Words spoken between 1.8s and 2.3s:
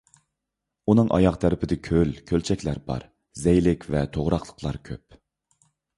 كۆل،